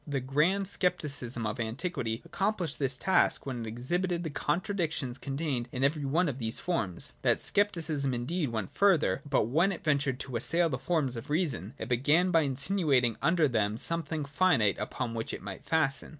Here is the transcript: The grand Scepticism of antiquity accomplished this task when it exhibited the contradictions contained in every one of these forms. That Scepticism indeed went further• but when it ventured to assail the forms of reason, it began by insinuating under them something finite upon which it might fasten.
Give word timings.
The 0.07 0.19
grand 0.19 0.67
Scepticism 0.67 1.45
of 1.45 1.59
antiquity 1.59 2.23
accomplished 2.25 2.79
this 2.79 2.97
task 2.97 3.45
when 3.45 3.63
it 3.63 3.67
exhibited 3.67 4.23
the 4.23 4.31
contradictions 4.31 5.19
contained 5.19 5.69
in 5.71 5.83
every 5.83 6.05
one 6.05 6.27
of 6.27 6.39
these 6.39 6.59
forms. 6.59 7.13
That 7.21 7.39
Scepticism 7.39 8.11
indeed 8.11 8.49
went 8.49 8.73
further• 8.73 9.21
but 9.29 9.43
when 9.45 9.71
it 9.71 9.83
ventured 9.83 10.19
to 10.21 10.35
assail 10.37 10.69
the 10.69 10.79
forms 10.79 11.15
of 11.15 11.29
reason, 11.29 11.75
it 11.77 11.87
began 11.87 12.31
by 12.31 12.41
insinuating 12.41 13.15
under 13.21 13.47
them 13.47 13.77
something 13.77 14.25
finite 14.25 14.79
upon 14.79 15.13
which 15.13 15.35
it 15.35 15.43
might 15.43 15.63
fasten. 15.65 16.09